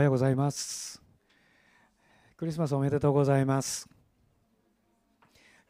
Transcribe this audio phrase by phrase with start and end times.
[0.00, 1.02] おはようございます。
[2.38, 3.86] クリスマスおめでとうございます。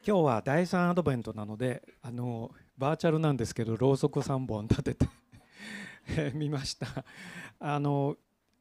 [0.07, 5.09] 今日は第3アドベントなのであのバーチャルなんですけどろうそく3本立てて
[6.35, 7.05] 見ました。
[7.59, 8.17] あの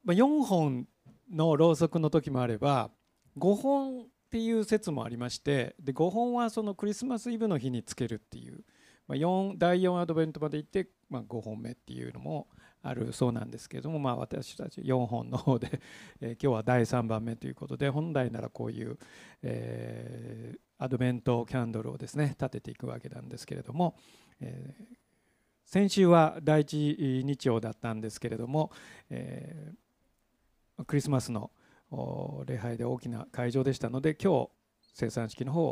[0.07, 0.87] 4本
[1.29, 2.89] のろうそくの時もあれば
[3.37, 8.63] 5本っていう説もありましてで5本はそのクリスマスイブの日につけるっていう、
[9.07, 12.47] まあ、4第4アドベントまで行って、まあ、5本目っていうのも
[12.81, 15.81] あるそうなんですけれども、まあ、私たち4本の方で、
[16.21, 18.97] えー、今日は第3番目ということで本来ならこういう、
[19.43, 23.95] えー、アドベントキャンドルをですね立てていくわけなんですけれども、
[24.39, 24.83] えー、
[25.65, 28.71] 先週は第一日曜だったんですけれども、
[29.09, 31.51] えー、クリスマスの
[32.45, 34.49] 礼拝で大きな会場でしたので今日
[34.93, 35.65] 生産式の方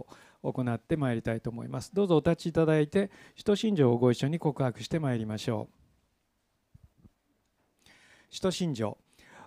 [0.43, 1.93] を行ってまいりたいと思います。
[1.93, 5.76] どうぞお立ちいただいて使徒信条をご一緒に告白してまいりましょう。
[8.29, 8.97] 使徒信条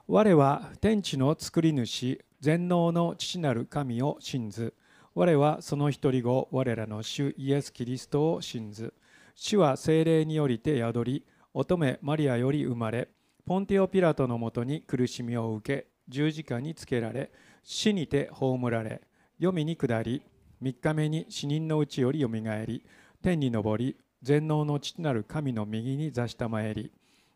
[0.07, 4.73] 我は天地の作り主全能の父なる神を信ず。
[5.15, 8.95] 我はその一人子我らの主イエス・キリストを信ず。
[9.35, 13.09] 主は精霊によりて宿り乙女マリアより生まれ。
[13.45, 17.31] ポンティオ・ピラトのもとに苦しみを受け十字架につけられ
[17.63, 19.03] 死にて葬られ。
[19.39, 20.23] 黄泉に下り
[20.63, 22.83] 3日目に死人のうちよりよみがえり。
[23.23, 26.91] 天に昇り全能の父なる神の右に座したまえり。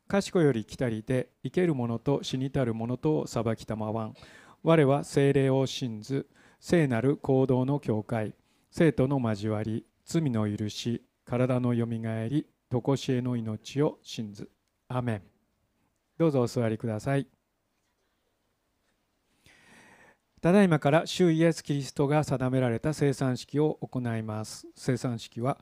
[0.09, 4.15] 賢より来たりて生ける者と死にたる者とを裁きたまわん。
[4.63, 6.27] 我は精霊を信ず
[6.61, 8.35] 聖なる行動の境界
[8.71, 14.51] 生徒の交わり罪の許し体のよみがえり常しえの命を信ず。
[14.89, 15.23] アメン。
[16.19, 17.27] どうぞお座りください。
[20.41, 24.67] ただいまから主イエス・キリストが定められた生産式を行います。
[24.77, 25.59] 生産式は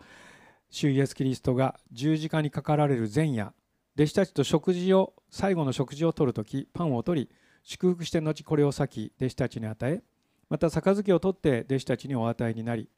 [0.70, 3.52] 主イエス・キリストが十字架にかかられる前夜
[3.94, 7.30] 弟子たちと食事を最後の食事をとるときパンを取り
[7.62, 10.02] 祝福して後これを裂き弟子たちに与え
[10.48, 12.88] また杯を取って弟子たちにお与えになり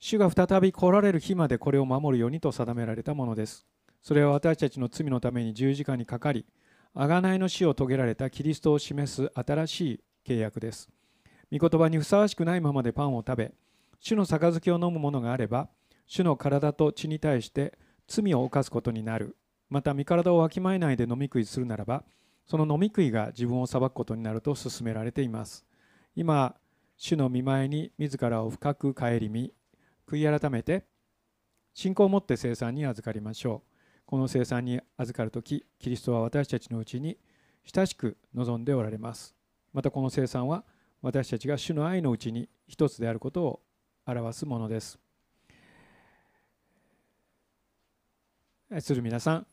[0.00, 3.64] 主が再び来られる日までこれを守るようにと定められたものです。
[4.02, 6.44] それは私たちの罪のために十字架にかかり
[6.94, 10.90] 贖いの死を遂げられたキリストを示す新しい契約です。
[11.50, 13.52] 御言葉にふさわしくないままでパンを食べ
[13.98, 15.70] 主の杯を飲むものがあれば
[16.06, 19.36] 主の体と血に対して罪を犯すことになる。
[19.74, 22.04] また身体をわきまえないで飲み食いするならば
[22.46, 25.66] その飲み食いが自分を裁くことになると勧められています。
[26.14, 26.54] 今
[26.96, 29.52] 主の見前に自らを深く顧み
[30.06, 30.84] 悔い改めて
[31.72, 33.70] 信仰を持って生産に預かりましょう。
[34.06, 37.18] この生産に預かる時キリストは私たちのうちに
[37.64, 39.34] 親しく望んでおられます。
[39.72, 40.62] またこの生産は
[41.02, 43.60] 私たちが主の愛のうちに一つであることを
[44.06, 45.00] 表すものです。
[48.70, 49.46] 愛する皆さん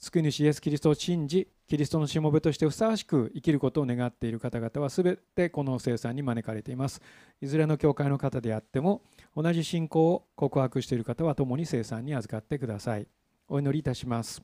[0.00, 7.02] 救い主イエス・キリストを信じキリストのしもべとしてふさわしく生きることを願っている方々は全てこの生産に招かれています。
[7.40, 9.02] いずれの教会の方であっても
[9.36, 13.06] 同じ信仰を告白している方は共に生産に預かってください。
[13.48, 14.42] お祈りいたします。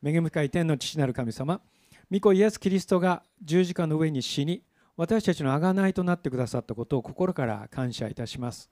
[0.00, 1.60] 恵み深い天の父なる神様
[2.10, 4.62] 御子イエス・キリストが十字架の上に死に
[4.96, 8.70] 私たちの贖いとなってくださったことを心から感謝いたします。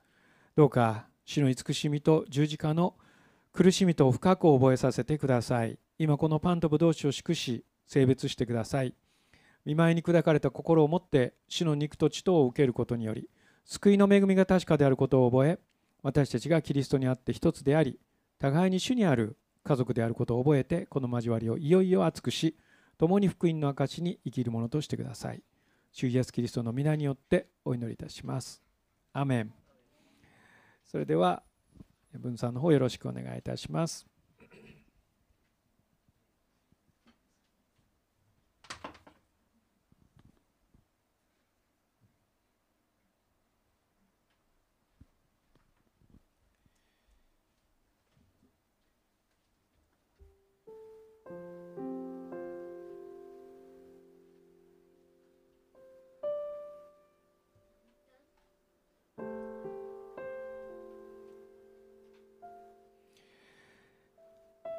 [0.56, 2.94] どうか死の慈しみと十字架の
[3.52, 5.78] 苦しみと深く覚えさせてください。
[5.98, 8.94] 今このパンとブドウ酒を祝し性別してください。
[9.66, 13.28] 見舞いに砕かれた心を持って死の肉と血とを受けることにより
[13.66, 15.58] 救いの恵みが確かであることを覚え
[16.02, 17.98] 私たちがキリストにあって一つであり
[18.38, 22.56] 互いに主にある家族であることを覚えてこの交わりをいよいよ厚くし
[22.96, 25.42] 共に福音の証に生きるものとしてください。
[25.92, 28.62] 主イエスキリストの皆によってお祈りいたします。
[29.12, 29.65] アメン。
[30.86, 31.42] それでは
[32.18, 34.06] 分散の方よろしくお願いいたします。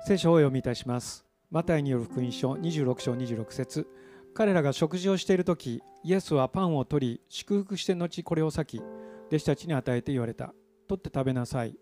[0.07, 1.25] 聖書を読みいたします。
[1.51, 3.85] マタイによる福音書26章26節。
[4.33, 8.81] 彼らが食事をしている時イエスはパンを取り祝福して後これを裂き
[9.27, 10.53] 弟子たちに与えて言われた。
[10.87, 11.75] 取って食べなさい。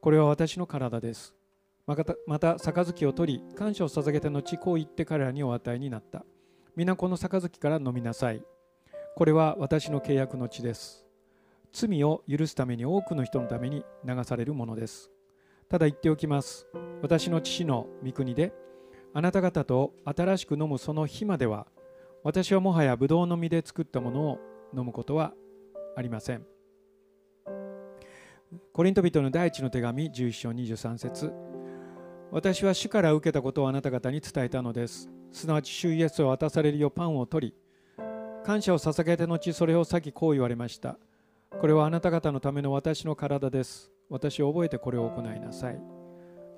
[0.00, 1.34] これは私の体です。
[1.86, 6.24] またまた杯を取り感謝を捧げた後こう言って彼らにお与えになった。
[6.76, 8.42] 皆この杯から飲みなさい。
[9.16, 11.04] これは私の契約の地です。
[11.74, 15.10] 罪を許すために多くの人のために流されるものです。
[15.74, 16.68] ただ言っておきます。
[17.02, 18.52] 私の父の御国で
[19.12, 21.66] あなた方と新しく飲むその日までは
[22.22, 24.38] 私はもはやブドウの実で作ったものを
[24.72, 25.32] 飲むことは
[25.96, 26.46] ありません。
[28.72, 31.32] コリント人の第一の手紙11章23節。
[32.30, 35.10] 私は主から受けたことをあなた方に伝えたのです。
[35.32, 37.54] すなわち主イエスを渡されるよパンを取り
[38.44, 40.96] 感謝を捧げて後それを先こう言われました。
[41.60, 43.93] これはあなた方のための私の体です。
[44.08, 45.80] 私を覚えてこれを行いなさい。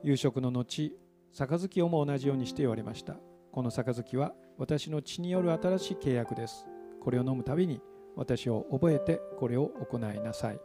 [0.03, 0.93] 夕食の後
[1.33, 3.17] 杯をも同じようにして言われました。
[3.53, 6.67] この杯は私の血による新しい契約です。
[7.01, 7.81] これを飲むたびに
[8.15, 10.61] 私を覚えてこれを行いなさい。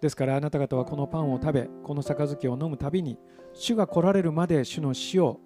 [0.00, 3.18] ですからあなた方はこのパンを食べこの杯を飲むたびに
[3.54, 5.40] 主が来られるまで主の死を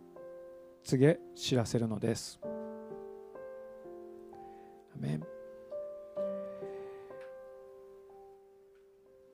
[0.83, 2.41] 告げ知らせるのです。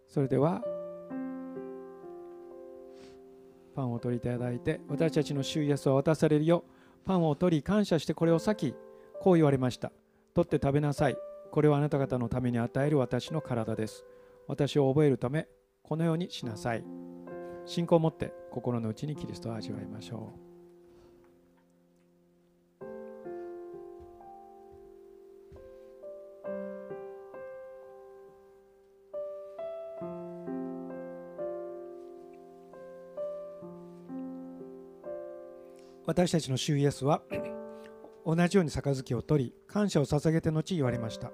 [0.07, 0.63] それでは
[3.77, 6.65] パンを取りいただいて私たちの主イエスは渡されるよ。
[7.05, 8.75] パンを取り感謝してこれを裂き
[9.21, 9.93] こう言われました。
[10.35, 11.17] 取って食べなさい。
[11.53, 14.05] これはあなた方のために与える私の体です。
[14.49, 15.47] 私を覚えるため
[15.83, 16.85] このようにしなさい。
[17.67, 20.46] 信仰を持って心の内にキリストを味わいましょう。
[36.07, 37.21] 私たちの主イエスは
[38.25, 41.33] 同じように杯を取り感謝を捧げて後言われました。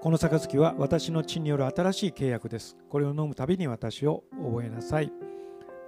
[0.00, 2.76] この杯は私の血による新しい契約です。
[2.90, 5.10] これを飲むたびに私を覚えなさい。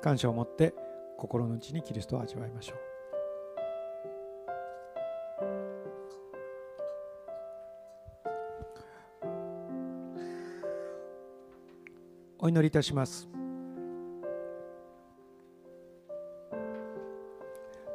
[0.01, 0.73] 感謝を持って
[1.19, 2.79] 心の内にキリストを味わいましょう。
[12.39, 13.36] お祈りいたします。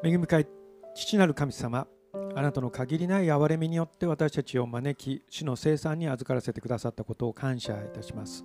[0.04, 0.48] 恵み深い
[0.96, 1.88] 父なる神様
[2.36, 8.44] あなたの限りない憐れみによって私たちを招き主の生産に預からせてくださったことを感謝いたします。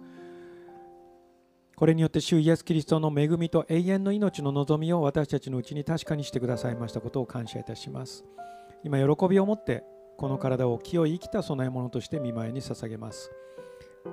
[1.76, 8.24] これによって主イエス・キリストの恵みと永遠の命の望みを私たちのうちに確かにしてくださいましたことを感謝いたします。
[8.82, 9.84] 今喜びを持って
[10.16, 13.30] この体を清い生きた供え物として見舞いに捧げます。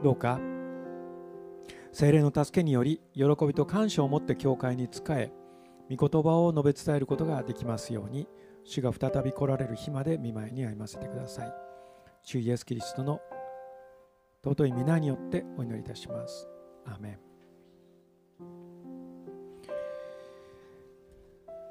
[0.02, 0.40] どうか
[1.92, 5.32] 精霊の助けにより喜びと感謝を持って教会に仕え
[5.96, 8.28] 御言葉を述べ伝えることができますように
[8.64, 11.54] 主が再び来られる日まで見舞いに歩ませてください。
[12.22, 13.20] 主イエス・キリストの
[14.44, 16.48] 尊い皆によってお祈りいたします。
[16.86, 17.20] アーメン。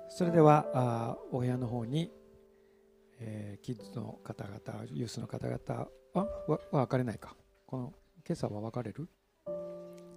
[0.09, 2.13] それではあお部屋の方に、
[3.19, 7.35] えー、キッズの方々ユースの方々あわ分かれないか。
[7.67, 7.95] この
[8.27, 9.09] 今朝は分かれる？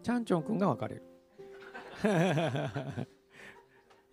[0.03, 1.03] チャンチョン君が分かれる。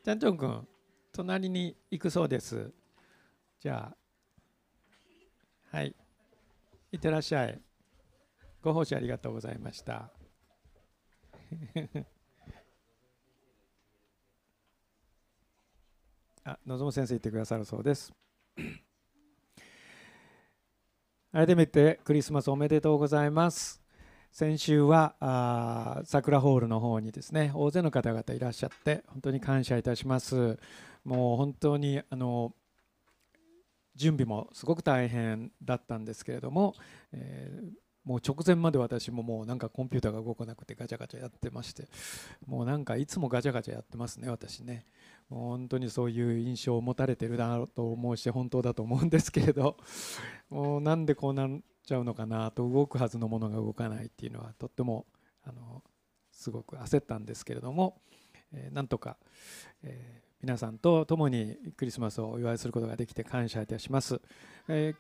[0.05, 0.67] ちゃんちょんくん
[1.13, 2.73] 隣に行くそうです。
[3.61, 3.97] じゃあ
[5.77, 5.95] はい。
[6.91, 7.61] いってらっしゃい。
[8.61, 10.11] ご奉仕ありがとうございました。
[16.45, 18.13] あのぞむ先生言ってくださるそうです。
[21.33, 23.82] 改めてクリスマスおめでとうございます。
[24.33, 30.59] 先週はあ桜ホールの方にですね大勢の方々いらっしゃって本当に感謝いたします。
[31.05, 32.55] もう本当にあの
[33.95, 36.75] 準備もすごく大変だったんですけれども、
[37.13, 37.71] えー、
[38.05, 41.89] もう直前まで私ももうなんかコンピューターが動かなくてガチャガチャやってまして
[42.47, 44.87] もうなんかいつもガチャガチャやってますね私ね。
[45.33, 49.77] 本当にそういう印象を持たれてるなと思うし本当だと思うんですけれど
[50.51, 55.07] もうなんでこうなっちゃうのかなと動くはずのものが動かないっていうのはとっても
[55.45, 55.83] あの
[56.31, 58.01] すごく焦ったんですけれども、
[58.53, 59.17] えー、なんとか、
[59.83, 64.21] えー、皆さんと共にクリスマスをお祝いすることができて感謝いたします。
[64.69, 64.97] えー、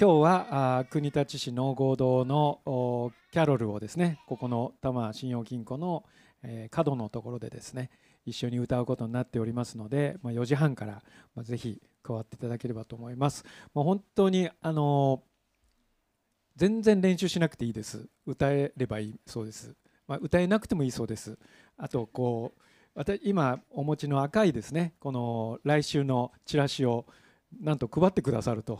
[0.00, 6.04] 今日はあ国立市の合同のキャロルをですねここの多摩信用金庫の、
[6.42, 7.90] えー、角のところでですね
[8.28, 11.02] 一緒に歌うことになっておりますので、まあ、4時半から、
[11.34, 13.44] まあ、ぜひ加わっていただければと思います。
[13.74, 15.22] もう本当にあの
[16.56, 18.08] 全然練習しなくていいです。
[18.26, 19.74] 歌えればいいそうです、
[20.06, 21.38] まあ、歌えなくてもいいそうです。
[21.76, 22.60] あとこう
[22.94, 24.94] 私今お持ちの赤いですね。
[24.98, 27.06] この来週のチラシを
[27.60, 28.78] なんと配ってくださると。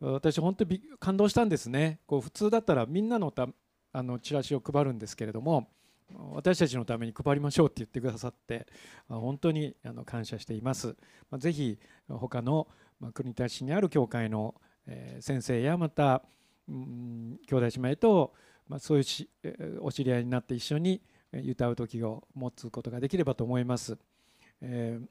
[0.00, 2.00] 私本当に感動したんですね。
[2.06, 3.48] こう普通だったらみんなのた
[3.92, 5.68] あのチラシを配るんですけれども
[6.32, 8.66] 私たちのために配りましょうって言ってくださって
[9.08, 10.96] 本当にあの感謝しています。
[11.38, 12.66] ぜひ他の
[13.12, 14.54] 国立市にある教会の
[15.20, 16.22] 先生やまた、
[16.66, 18.34] 兄弟姉妹と、
[18.78, 23.98] そういうお知り合いになって一緒に歌う時を持つことができればと思います。
[24.60, 25.06] えー、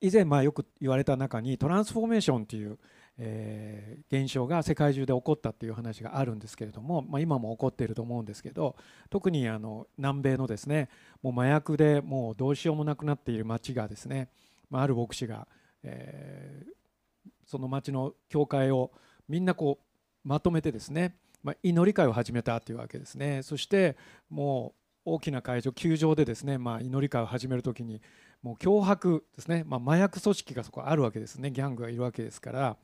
[0.00, 2.78] 以前まあよく言われた中にトランスフォーメーションという、
[3.22, 8.76] えー、現象が世界中で起こったっていう話があるんですけれども、まあ、今も起こっていると思うんですけど
[9.10, 10.88] 特にあの南米のですね
[11.22, 14.30] もう麻薬でもうどうしようもなくなっている町がですね、
[14.70, 15.46] まあ、ある牧師が、
[15.82, 18.90] えー、その町の教会を
[19.28, 19.80] みんなこ
[20.24, 23.42] うまとめてですね、まあ、祈り会を始めたというわけですね。
[23.42, 23.98] そして
[24.30, 24.74] も
[25.04, 28.00] う大きな会場球場でですね、まあ、祈り会を始める時に
[28.42, 31.50] もう脅迫ですね、まあ、麻薬組織がそこあるわけですね。
[31.50, 32.76] ギャングがいるわけですから。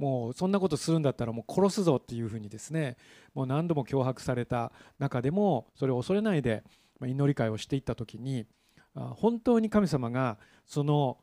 [0.00, 2.96] もうそんなことするんだったらもう殺すぞっていうふうにですね
[3.34, 6.64] もう何度も脅迫された中でもそれを恐れないで
[7.02, 8.46] 祈り会をしていった時に
[8.94, 11.18] 本当に神様がその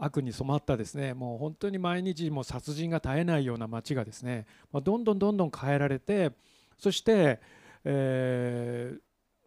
[0.00, 6.32] 悪に染まったですねもう本当に毎日も殺人が絶えないような町がですねどんどんどんどん変えられて
[6.78, 7.40] そして、
[7.84, 8.94] え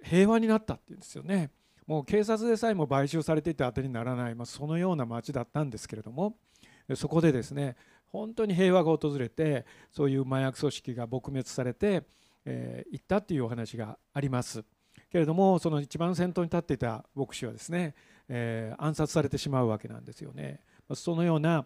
[0.03, 1.49] ー、平和になったっていうんですよね。
[1.87, 6.35] もう警察でさえも買収されていて当てにならない、まあ、そのような町だったんですけれども
[6.95, 7.75] そこでですね
[8.11, 12.03] 本当に平和が訪れてそういう麻薬組織が撲滅されて、
[12.45, 14.63] えー、いったっていうお話があります
[15.11, 17.95] けれどもその一番先頭に立っていた牧師はですね、
[18.27, 20.61] えー、暗殺されてしまうわけなんですよね。
[20.93, 21.65] そのような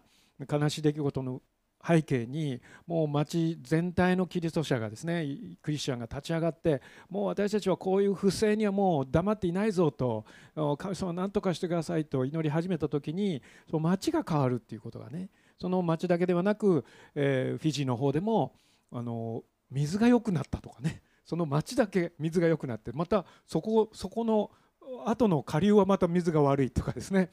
[0.50, 1.40] 悲しい出来事の
[1.86, 5.26] 背景にもう町全体のキリスト者がですね
[5.62, 10.24] クリスチャンが立ち上がってもう私たちはこういう不正にはもう黙っていないぞと
[10.78, 16.84] 神様何とかしてくださいと祈り始めた時にその町が変わるっていうことがねその町だけではなく、
[17.14, 18.54] えー、フィジーの方でも
[18.92, 21.02] あの水が良くなったとかね。
[21.24, 24.50] その町だけ水が良くなってまたそこそこの
[25.06, 27.30] 後の下流はまた水が悪いとかですね。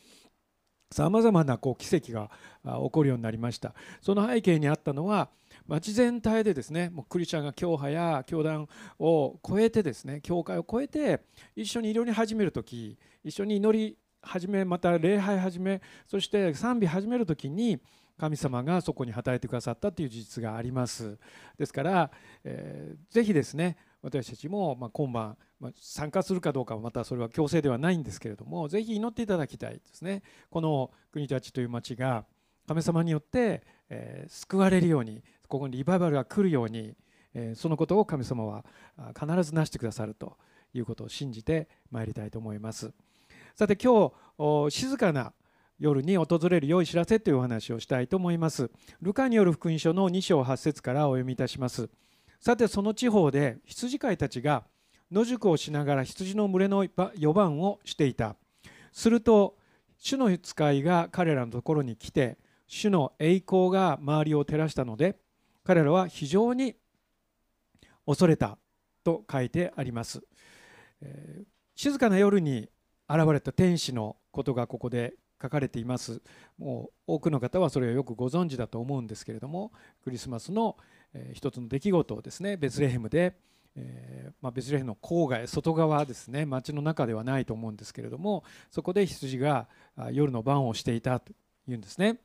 [0.91, 2.29] さまざまなこう奇跡が
[2.63, 3.73] 起こるようになりました。
[4.01, 5.29] その背景にあったのは
[5.67, 8.67] 町全体でですねもうクリスチャンが教派や教団
[8.99, 11.21] を超えてですね教会を超えて
[11.55, 17.79] 一緒に祈り始める時一緒に祈り始めまた礼拝始めそして賛美始める時に
[18.21, 21.17] 神様がそこに働いてくださったという事実があります。
[21.57, 22.11] ですから、
[22.43, 30.21] えー、ぜひですね私たちも、ま、今晩、ま、参加するかどうかはまたそれは強制ではないんですけれどもぜひ祈っていただきたいですね。
[30.51, 32.25] この国立という町が
[32.67, 36.93] 神様によって、えー、救われるようにここにリバイバルが来るように、
[37.33, 38.63] えー、そのことを神様は
[39.19, 40.37] 必ずなしてくださると
[40.75, 42.93] いうことを信じてまいりたいと思います。
[43.55, 44.11] さて今
[44.69, 45.33] 日静かな
[45.81, 48.69] 夜に訪れる良い知らせというお話をしたいと思います。
[49.01, 51.89] ルカによる福音書の2章8節からお読みいたします。
[52.39, 54.63] さてその地方で羊飼いたちが
[55.11, 58.35] 野宿をしながら羊の群れの4番をしていた。
[58.91, 59.57] すると
[59.97, 65.17] 主の使いが彼らのところに来て主の栄光が周りを照らしたので
[65.63, 66.75] 彼らは非常に
[68.05, 68.59] 恐れた
[69.03, 70.21] と書いてあります、
[71.01, 71.43] えー、
[71.75, 72.69] 静かな夜に
[73.09, 76.21] 現れた天使のことがここで書かれています。
[76.57, 79.71] もう多くの方はそれをよくご存知だと思うんですけれども
[80.03, 80.77] クリスマスの
[81.13, 83.35] えー、一つの出来事をですねベツレヘムで、
[83.75, 89.67] えーまあ、ベツレヘムの郊外外側ですね町の中ではないと思うんですけれどもそこで羊が
[90.11, 91.31] 夜の番をしていたと
[91.67, 92.17] いうんですね、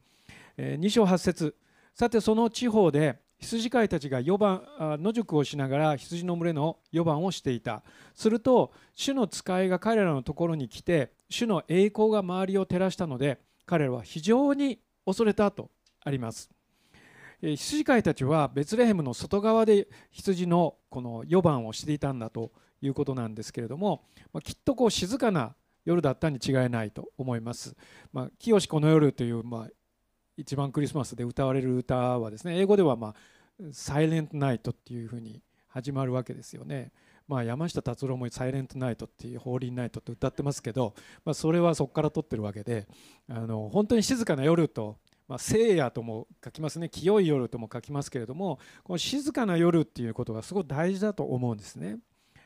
[0.56, 1.54] えー、2章8節。
[1.94, 4.62] さてその地方で羊飼いたちが4番
[5.00, 7.82] 野宿をしながら羊の群れの4番をしていた
[8.14, 15.70] すると主の使いが彼らのところに来て主の栄光が周りを照らしたので彼らは非常に恐れたと
[16.02, 16.50] あります
[17.42, 22.50] 羊飼いたちはベツレヘムの外側で羊のこの4番をしていたんだと
[22.80, 27.76] いうことなんですけれども、まあ、きっとこう静かな夜だったに違いないと思います。
[28.12, 29.68] まあ、清この夜という、まあ、
[30.36, 33.14] 一番クリスマスで歌われる歌はですね英語では、まあ
[33.72, 36.92] 「サイレントナイト」っていうふうに始まるわけですよね。
[37.28, 42.86] まあ、山下達郎も「サイレントナイト」っていう「ホーリーナイト」って歌ってますけど、まあ、それはそこから取ってるわけで
[43.28, 51.98] あの本当に静かな夜とまあ、聖夜とも書きますね清い夜とも書きますけれどもこの静かな夜っていうことがすごく大事だと思うんですね。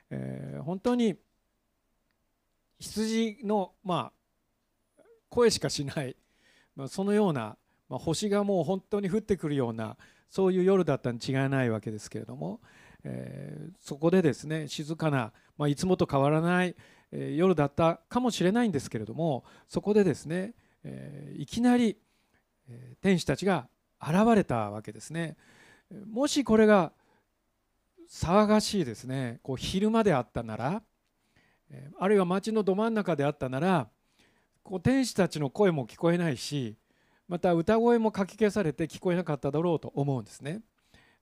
[0.09, 1.17] えー、本当に
[2.79, 4.13] 羊の、ま
[4.99, 6.17] あ、声しかしない、
[6.75, 7.57] まあ、そのような、
[7.91, 9.99] まあ、星がもう本当に降ってくるような
[10.31, 12.61] そういう夜だったに違いないわけですけれども、
[13.05, 16.75] えー、そこでですね静かな、まあ、いつもと変わらない、
[17.13, 20.55] えー、夜だったかもしれないんですけれどもそこでですね、
[20.85, 21.99] えー、いきなり
[22.71, 23.69] え天使たちが
[24.01, 25.37] 現れたわけですね。
[26.07, 26.93] もしこれが
[28.09, 30.83] 騒がしいですねこう昼間であったなら
[31.99, 33.89] あるいは街のど真ん中であったなら
[34.63, 36.77] こう天使たちの声も聞こえないし
[37.31, 40.63] また歌声もかき消されて聞こえなかっただろうと思うんですね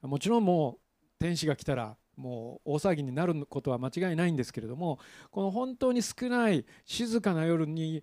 [0.01, 0.79] もちろんもう
[1.19, 4.99] 天使が来たらもう大騒ぎになることは間違いないんですけれども
[5.31, 8.03] この本当に少ない静かな夜に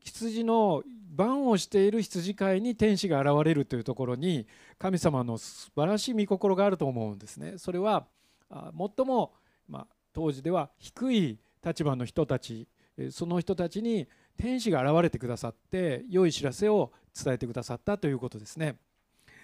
[0.00, 0.82] 羊の
[1.14, 4.46] 番をしている羊飼いに天使が現れるというところに
[4.78, 7.58] 神様の素晴らしい御心があると思うんですね。
[7.58, 8.06] それは
[8.50, 9.34] 最も、
[9.68, 12.66] まあ、当時では低い立場の人たち
[13.10, 18.76] その人たちに天使が現れてくださって良い知らせを伝えてくださったということですね。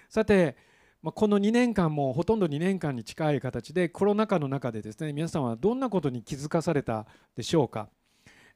[0.09, 0.57] さて
[1.03, 7.89] まこの2年間もほとんど2年間に近い形でコロナ禍の中でですね皆さんはどんなことに気づかされたでしょうか、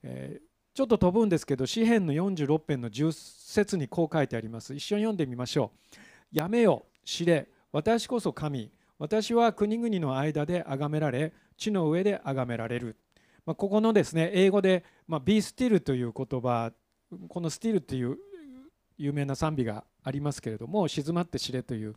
[0.02, 0.42] えー、
[0.74, 4.74] ちょっと飛ぶんですけど詩篇の46編の10節にこう書いてあります。
[4.74, 5.72] 一緒に読んでみましょ
[6.32, 6.36] う。
[6.36, 7.48] やめよ知れ。
[7.72, 8.70] 私こそ神。
[8.98, 12.96] 私は国々の間で崇められ地の上で崇められる、
[13.44, 16.72] まあ、ここのですね英語で、まあ、be still という言葉
[17.28, 18.18] この still っていう
[18.96, 21.94] 有名な賛美がありますけれども静まって知れという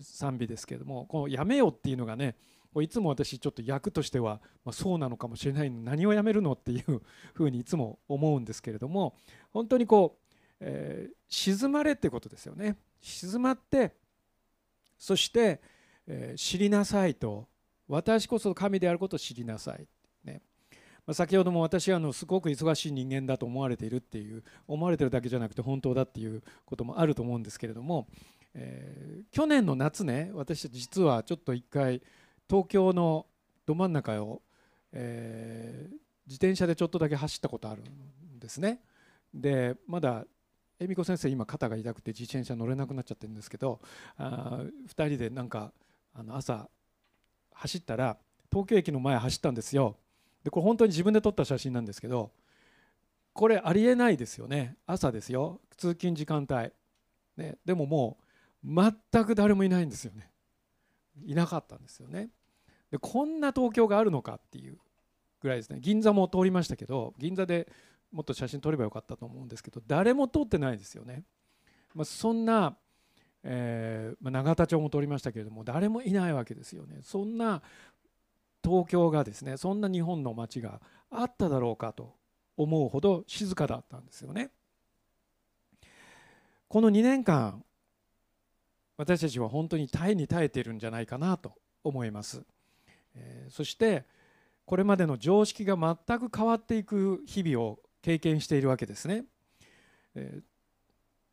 [0.00, 2.36] 賛美ですけれどもこの「やめよ」っていうのがね
[2.82, 7.02] いつも私ちょっと役としては、ま、そうなのかもしれないの何をやめるのっていう
[7.32, 9.16] ふうにいつも思うんですけれども
[9.50, 12.76] 本当にこう、え、静まれってことですよね。
[13.00, 13.94] 静まって
[14.98, 15.60] そして、
[16.06, 17.48] え、知りなさいと
[17.88, 19.86] 私こそ神であることを知りなさい、
[20.24, 20.42] ね。
[21.06, 28.06] ま、先ほども私はあのすごく忙しい人間だと思われているっていう思われてるだけじゃなくて本当だっていうこともあると思うんですけれども
[28.58, 32.00] えー、去年の夏ね私たち実はちょっと一回
[32.48, 33.26] 東京の
[33.66, 34.40] ど真ん中を、
[34.92, 35.92] えー、
[36.26, 38.80] 自転車でちょっとだけ走ったことあるんですね。
[39.34, 40.24] でまだ
[40.80, 43.80] 恵美子先生今肩が痛くて自転車乗れなくなっちゃってるんですけど
[44.16, 45.72] あ2人でなんか
[46.14, 46.68] あの朝
[47.52, 48.16] 走ったら
[48.50, 49.96] 東京駅の前走ったんですよ。
[50.46, 52.30] でこれ本当に自分で撮った写真なんですけど
[53.32, 54.76] これありえないですよね。
[54.86, 55.60] 朝ですよ。
[55.76, 56.70] 通勤時間帯、
[57.36, 58.16] ね、でもも
[58.64, 58.68] う
[59.12, 60.30] 全く誰もいないんですよね。
[61.24, 62.30] いなかったんですよね。
[62.92, 64.78] でこんな東京があるのかっていう
[65.40, 65.80] ぐらいですね。
[65.80, 67.68] 銀座も通りましたけど銀座で
[68.12, 71.24] もっと写真撮ればよかったと思うんですけど誰も通ってないですよね、
[71.92, 72.76] まあ、そんな、
[73.42, 77.00] えーまあ、永田町も通りましたけれども誰もいないわけですよね。
[77.02, 77.62] そんな
[78.66, 82.14] 東京がですねそんな日本の街があっただろうかと
[82.56, 84.50] 思うほど静かだったんですよね。
[86.68, 87.62] この2年間
[88.96, 91.52] 私たちは本当に耐えに耐えているんじゃないかなと
[91.84, 92.44] 思います、
[93.14, 94.04] えー、そして
[94.64, 99.26] これまでの常識が全く変わっていく日々を経験しているわけですね、
[100.16, 100.55] えー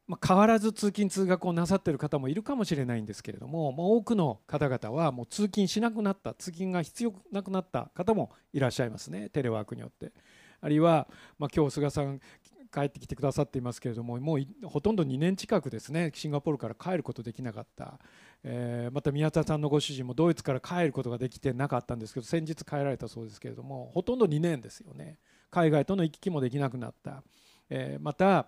[0.07, 10.11] まあ、変わらず通勤通学をなさっている方もいるかもしれないんですけれども、まあ、多くの方々はもう通勤しなくなった通勤が必要なくなった方もいらっしゃいますねテレワークによって。
[10.59, 12.21] あるいは、まあ、今日菅さん
[12.73, 17.99] 帰ってきてくださっていますけれどももうほとんど2年近くですねシンガポールから帰ることできなかった、
[18.43, 25.19] えー、また宮田さんのご主人もドイツから帰ることができてなかったんですけど先日帰られたそうですけれどもほとんど2年ですよね。
[25.51, 27.21] 海外との行き来もできなくなった、
[27.69, 28.47] えー、また、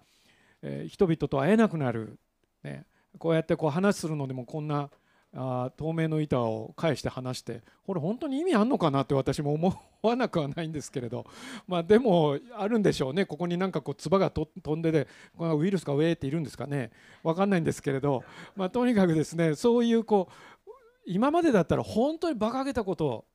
[0.65, 2.17] え、人々と会えなくなる、
[2.63, 2.85] ね、
[3.19, 4.89] こうやってこう話するのでもこんな
[5.37, 11.25] あ透明の板を返して話してこれ本当に意味あんのかなって私も思わなくはないんですけれど、
[11.67, 13.25] まあ、でもあるんでしょうね。
[13.25, 16.91] ここになんかこう唾が飛んででウイルスがウェーっているんですかね。
[17.23, 18.23] 分かんないんですけれど、
[18.55, 20.71] まあ、とにかくですねそういうこう
[21.05, 23.25] 今までだったら本当に馬鹿げたこと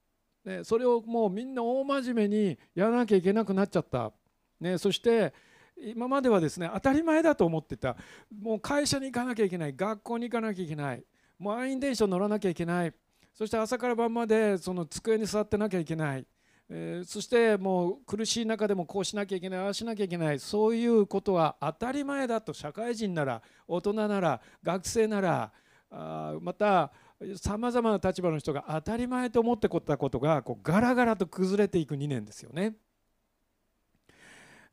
[0.45, 4.13] ね、それをもうみんな大真面目にやらなきゃいけなくなっちゃった、
[4.61, 5.35] ね、そして
[5.83, 7.97] 今まではですね当たり前だと思ってた。
[8.41, 9.75] もう会社に行かなきゃいけない。
[9.75, 11.05] 学校に行かなきゃいけない。
[11.39, 12.93] もう満員電車乗らなきゃいけない。
[13.35, 16.27] そして朝から晩までその机に座ってなきゃいけない、
[16.69, 19.61] えー、そしてもう苦しい中でもこうしなきゃいけない。
[19.61, 20.39] ああしなきゃいけない。
[20.39, 22.53] そういうことは当たり前だと。
[22.53, 25.53] 社会人なら大人なら学生なら
[25.91, 26.93] あまた
[27.37, 32.75] さまざまな立場の人が当たり前と思ってこったことがこうガラガラと崩れていく2年ですよね。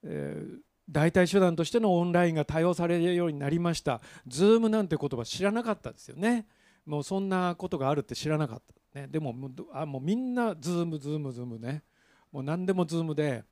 [0.03, 4.01] えー代替手段としてのオンラインが多用されるようになりました。
[4.27, 6.47] Zoom なんて言葉知らなかったですよね。
[6.85, 8.61] もうそんなことがあるって知らなかっ
[8.93, 11.83] た、ね、でももうあもうみんなズームズームズームね。
[12.31, 13.43] もう何でもズームで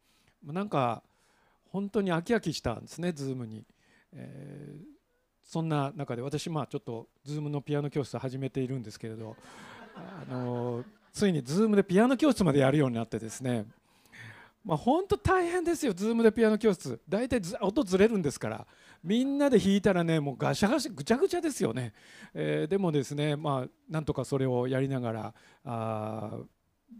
[0.43, 1.03] なんか
[1.71, 3.65] 本当に飽き飽きしたんですねズームに、
[4.13, 4.85] えー、
[5.43, 9.35] そんな中で私まあちょっとズームのピアノ教室始めているんですけれど。
[9.97, 13.65] あのついにズームでピアノ教室までやるようになってですね。
[14.65, 18.67] まあ、本当大変ですよ、ズームでピアノ教室、大体音ずれるんですから、
[19.03, 21.93] みんなで弾いたらね、もうガシャガシャ、ぐちゃぐちゃですよね、
[22.33, 25.33] えー、でもですね、まあ、なんとかそれをやりながら、
[25.65, 26.39] あ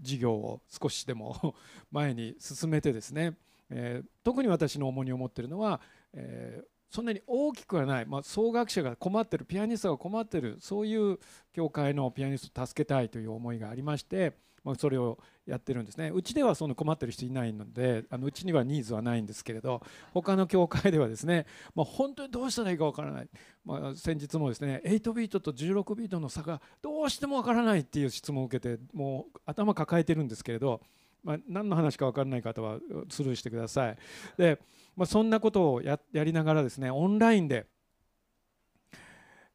[0.02, 1.56] 事業を少しでも
[1.92, 3.36] 前に進めてですね、
[3.72, 5.82] えー、特に私の重荷を持っているのは、
[6.14, 11.18] えー、そんなに大きくはない、まあ、奏楽者が困ってるピアニストが困ってるそういう
[11.52, 14.34] 教会のピアニストを助けたいという思いがありまして、
[14.66, 16.12] まあ、それをやってるんですね。
[16.14, 19.82] うちではその困ってる人いないのであのうちにはニーズはないんですけれど
[20.14, 23.30] 他の教会ではですね、まあ、本当にどうしたらいいかわからない、
[23.64, 30.82] まあ、先日もですね8ビートと16ビートの差がどうしてもわからないっていう質問を受けてもう頭抱えてるんですけれど、
[31.24, 33.98] まあ、何の話か分からない方はスルーしてください。
[34.38, 34.60] で
[34.96, 37.68] まあ、そんなことをやりながらですねオンラインで、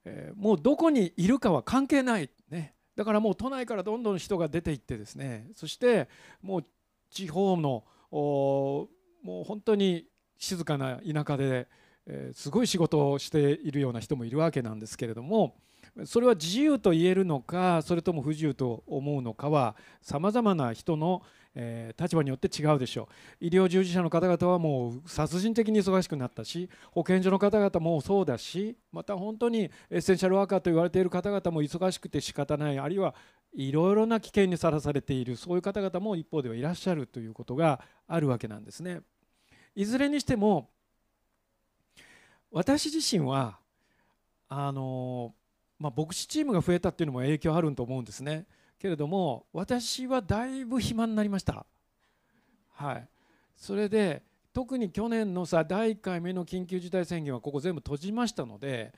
[0.04, 5.48] えー、もうどこにいるかは関係ない、ね、だからもう都内からどんどん人が出ていってですね。
[5.54, 6.06] そして
[6.42, 6.64] もう
[7.08, 8.88] 地方のも
[9.24, 10.04] う本当に
[10.36, 11.66] 静かな田舎で、
[12.04, 15.56] えー、すごい仕事をしているような人もいるわけなんですけれども。
[16.04, 21.22] それは自由と言えるのかそれとも不自由と思うのかはさまざまな人の
[21.54, 23.08] えー、立場によって違うでしょ
[23.40, 33.14] う医療従事者の方々はもう殺人的に忙しくなったし保健所の方々もそうだしまた本当にエッセンシャルワーカーと言われている方々も忙しくて仕方ないあるいは
[33.52, 39.00] いろいろな危険にさらされているそういう方々も一方ではいらっしゃるということがあるわけなんですね。
[39.74, 40.70] いずれにしても
[42.52, 43.58] 私自身は
[44.52, 45.32] あの、
[45.80, 48.46] まあ、牧師チームが増えたっていうのも影響あると思うんですね。
[48.78, 51.66] けれども私はだいぶ暇になりました。
[52.72, 53.08] はい。
[53.56, 58.92] それで特に去年のさ第1回目の緊急事態宣言はここ全部閉じましたので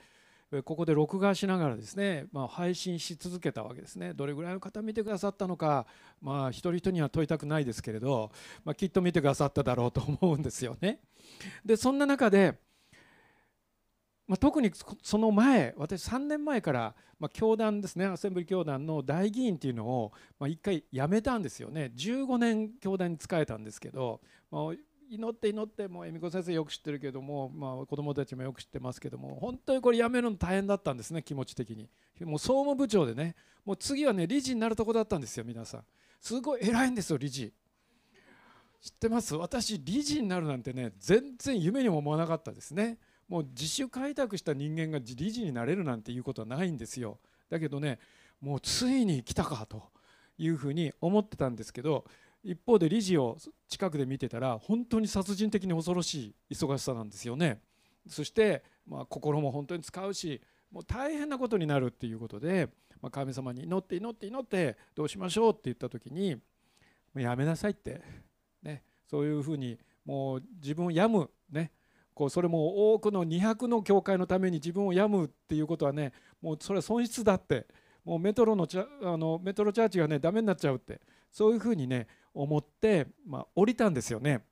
[0.65, 4.13] ここで録画しながらですね、まあ、配信し続けたわけですね。
[4.13, 5.87] どれぐらいの方見てくださったのか
[6.21, 8.31] まあ一人一人には問いたくないですけれど、
[8.63, 10.99] まあ、きっと見てくださっただろうと思うんですよね。
[11.65, 12.59] でそんな中で
[14.25, 21.91] まあ、特にその前私3年前から、まあ、教団ですねアセンブリ教団の大議員っていうのを、まあ、1回辞めたんですよね。
[21.95, 24.63] 15年教団に仕えたんですけど、まあ、
[25.09, 31.89] 祈って祈ってもう恵美子先生よく知ってるけども、まあ、子どもたちもよく知ってますけども本当にこれ辞めるの大変だったんですね気持ち的に。
[32.21, 35.83] もう総務部長でねもう次はね理事になるとこだったんですよ皆さん。
[36.21, 37.53] すごい偉いんですよ理事。
[38.81, 39.35] 知ってます？
[39.35, 42.97] 私理事になるなんてね全然夢にも思わなかったですね。
[43.33, 47.17] もう自主開拓した人間が理事になれるなんていうことはないんですよ。
[47.49, 47.97] だけどね
[48.39, 49.89] もうついに来たかと
[50.37, 52.05] いうふうに思ってたんですけど
[52.43, 57.59] 一方で理事を近くで見てたら本当に殺人的に恐ろしい忙しさなんですよね。
[58.07, 60.39] そしてまあ心も本当に使うし
[60.71, 62.69] もう大変なことになるっていうことで、
[63.01, 66.37] まあ、神様に祈って祈って祈ってどうしましょうって言った時に
[67.15, 67.99] やめなさいって、
[68.61, 71.71] ね、そういうふうにもう自分を病むね
[72.13, 77.67] こうそれも多くの200の教会のために自分を病むっていうことはねもうそれは損失だって
[78.05, 78.67] もうメトロの
[79.03, 84.43] あのメトロチャーチがねダメになっちゃうってそういうふうにね思って、まあ、降りたんですよね。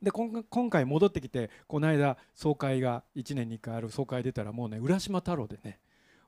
[0.00, 5.80] で今回戻ってきてこの間総会が1年に1回ある総会出たらもうね浦島太郎でね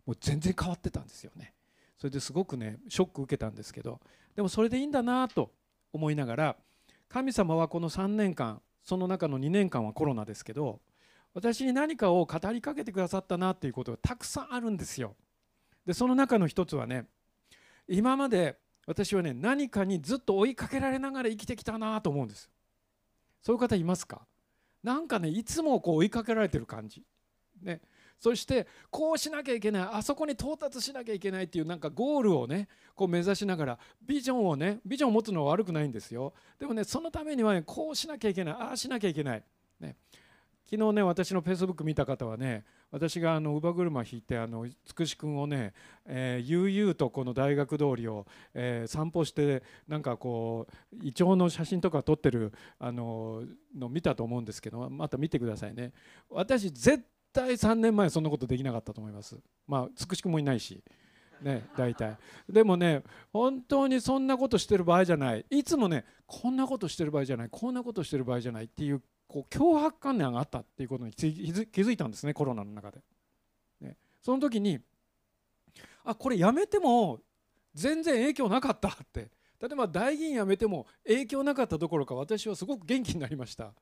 [0.05, 1.55] もう全然変わってたんですよね。
[1.97, 4.01] それですごくねショック受けたんですけど
[4.35, 5.53] でもそれでいいんだなと
[5.93, 6.57] 思いながら
[7.09, 10.81] 神様はこの3年間その中の2年間はコロナですけど
[11.33, 15.15] 私に何かを語りかけてくださったなっていうことがたくさんあるんですよ。
[15.87, 17.07] でその中の一つはね
[17.87, 22.51] 今まで私はね何かにずっと追いかけられながら生きてきたなと思うんです。
[23.43, 24.27] そういう方いますか？
[24.83, 27.05] なんかねいつもこう追いかけられてる感じ。
[27.63, 27.81] ね。
[28.21, 29.89] そしてこうしなきゃいけない。
[29.93, 36.35] あそこに到達しなきゃいけないっていうなんかゴールをねこう目指しながらビジョンをねビジョンを持つのは悪くないんですよ。
[36.59, 38.55] でもねそのためにはねこうしなきゃいけない。
[38.55, 39.43] ああしなきゃいけない、
[39.81, 39.97] ね、
[40.71, 45.73] 昨日ね私のフェイスブック見た方はね私があの乳母車引いてあのつくし君をね、
[46.07, 55.93] 悠々とこの大学通りを、え、散歩してなんかこうイチョウの写真とか撮ってるあのの見たと思うんですけどまた見てくださいね。
[56.29, 59.39] 私絶対3年前そんなことできなかったと思います。
[59.67, 60.83] まあつくしくもいないし。
[61.43, 62.17] ね大体。
[62.49, 65.47] でもね本当にそんなことしてる場合じゃない。
[65.51, 67.49] いつもねこんなことしてる場合じゃない。
[67.51, 68.65] こんなことしてる場合じゃない。
[68.65, 73.01] っていうこう脅迫観念があったっていうことに気づいたんですねコロナの中で、
[73.81, 74.81] ね、その時に
[76.05, 77.21] あこれやめても
[77.75, 79.31] 全然影響なかったって。
[79.61, 83.75] 例えば大議員やめても影響なかったどころか私はすごく元気になりました。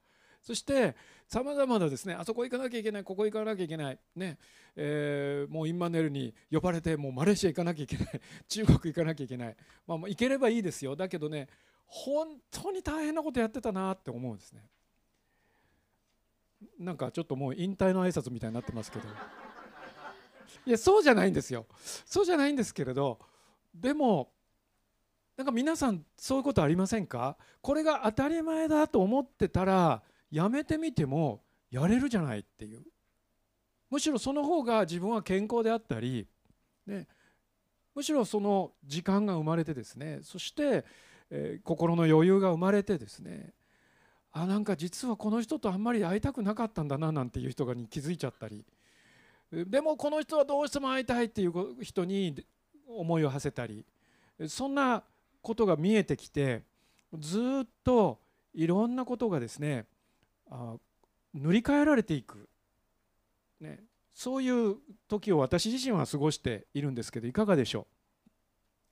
[0.48, 4.38] そしてさまざまなですねあそこ行かなきゃいけないここ行かなきゃいけないね、
[4.76, 9.56] え、もうインマネルに呼ばれてもうマレーシア行かなきゃいけない 中国行かなきゃいけない、
[9.86, 10.96] まあ、行ければいいですよ。
[10.96, 11.48] だけどね
[11.84, 14.64] 本当に大変なことやってたなって思うんですね。
[16.78, 19.06] なんかちょっともう引退の挨拶みたいになってますけど。
[20.64, 21.66] いやそうじゃないんですよ。
[22.06, 23.20] そうじゃないんですけれど
[23.74, 24.32] でも
[25.38, 27.36] なんか皆さんそういうことありませんか？
[27.60, 32.82] これが当たり前だと思ってたらやめてみてもやれるじゃないっていう。
[33.90, 36.26] むしろその方が自分は健康であったり、
[36.86, 37.06] ね、
[37.94, 40.84] むしろその時間が生まれてですねそして、
[41.30, 43.54] えー、心の余裕が生まれてですね
[44.32, 48.64] あなんか実はこの人とあんまり会いたくなかったんだななんていう人に気づいちゃったり。
[49.50, 52.44] でもこの人はどうしても会いたいっていう人に
[52.86, 53.86] 思いを馳せたり。
[54.46, 55.02] そんな
[55.42, 56.62] ことが見えてきて
[57.18, 58.20] ずっと
[58.54, 59.86] いろんなことがですね
[60.50, 60.76] あ
[61.34, 62.48] 塗り替えられていく、
[63.60, 63.80] ね、
[64.14, 64.76] そういう
[65.08, 67.86] 時を私自身は過ごしているんですけどいかがでしょ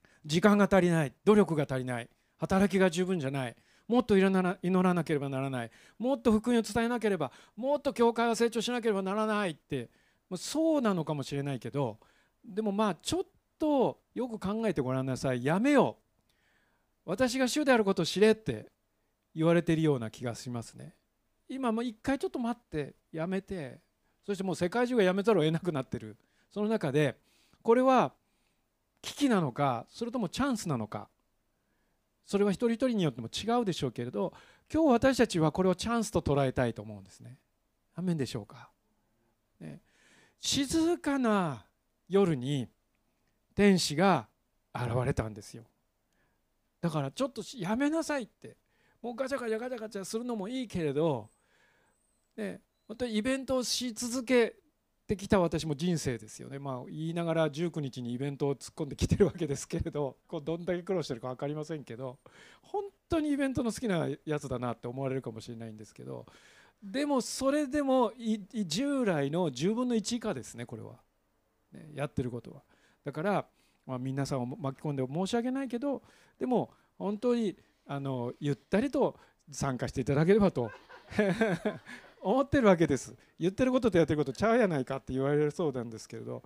[0.04, 0.10] う？
[0.26, 1.12] 時間が足りない。
[1.24, 2.08] 努力が足りない。
[2.38, 3.56] 働きが十分じゃない。
[3.88, 4.30] もっと祈
[4.82, 5.70] らなければならない。
[5.98, 9.88] もっと福音を伝えなければもっと教会は成長しなければならないって。
[10.36, 11.98] そうなのかもしれないけど
[12.44, 13.22] でもまあちょっ
[13.58, 15.44] とよく考えてごらんなさい。
[15.44, 15.96] やめよ
[17.06, 17.10] う。
[17.10, 18.66] 私が主であることを知れって
[19.34, 20.94] 言われているような気がしますね。
[21.48, 23.84] 今もう一回ちょっと待ってやめて。
[24.26, 26.16] そしてもう世界中がやめざるを得なくなってる。
[26.50, 27.16] その中で
[27.62, 28.12] これは
[29.00, 31.08] 危機なのかそれともチャンスなのか。
[32.24, 34.32] それは一人一人によっても違うでしょうけれど
[34.72, 37.38] 今日私たちはこれをチャンスと捉えたいと思うんですね。
[37.94, 38.68] アメンでしょうか、
[39.60, 39.80] ね、
[40.40, 41.64] 静かな
[42.08, 42.68] 夜に
[43.54, 44.26] 天使が
[44.74, 45.62] 現れたんですよ。
[46.80, 48.56] だからちょっとやめなさいって。
[49.00, 51.30] もうガチャガチャガチャガチャするのもいいけれど、
[52.36, 54.56] ね、またイベントをし続け
[55.06, 62.18] てきた私も人生ですよね、まあ、言いながら19日にイベントを突っ込んできてるわけですけれどこうどんだけ苦労してるか分かりませんけど
[62.62, 66.26] 本当にイベントの好きなやつだなって思われるかもしれないんですけど
[66.82, 68.12] でもそれでも
[68.52, 70.94] 従来の10分の1以下ですねこれは、
[71.72, 72.62] ね、やってることは。
[73.04, 73.46] だから、
[73.86, 76.02] まあ、皆さんを巻き込んで申し訳ないけど
[76.38, 79.16] でも本当にあのゆったりと
[79.50, 80.70] 参加していただければと。
[82.20, 83.14] 思ってるわけです。
[83.38, 86.42] 言ってることとやってることちゃうやないかって言われるそうなんですけれど。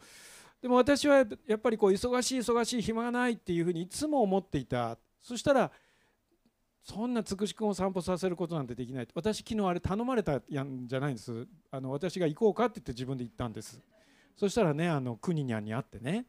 [0.60, 4.98] でも私はやっぱりこう忙しい忙しい暇がないっていうふうにいつも思っていた。
[5.22, 5.70] そしたら
[6.82, 9.08] そんなつくし君を散歩させることなんてできない。
[9.14, 11.46] 私昨日あれ頼まれたやんじゃないんです。
[11.70, 13.80] あの私が行こうかって言って自分で行ったんです。
[14.36, 16.26] そしたらねあの国にゃんに会ってね。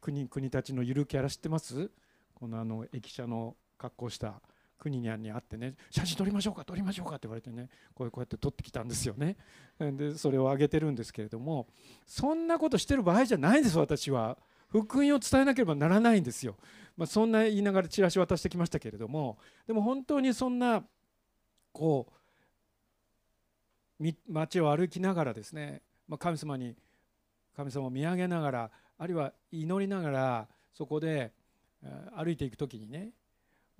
[0.00, 1.90] 国国たちのゆるキャラ知ってます？
[2.34, 4.40] このあの駅舎の格好した。
[4.82, 9.36] 国に会ってね写真撮りましょうか撮りましょうかって言われてねこうこうやって撮ってきたんですよね。
[9.78, 11.68] でそれをあげてるんですけれども
[12.04, 14.38] そんなことしてる場合じゃないんです私は。
[14.68, 16.56] 福音を伝えなければならないんですよ、
[16.96, 20.82] まあ、そんな言いながらチラシ渡してきましたけれどもでも本当にそんな
[21.72, 22.10] こ
[24.00, 26.74] う街を歩きながらですね、まあ、神様に
[27.54, 31.34] 神様を見上げながらあるいは祈りながらそこで
[32.16, 33.10] 歩いていく時にね